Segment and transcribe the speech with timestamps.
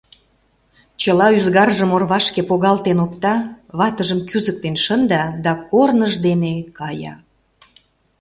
[1.01, 3.35] Чыла ӱзгаржым орвашке погалтен опта,
[3.77, 7.13] ватыжым кӱзыктен шында да корныж дене кая.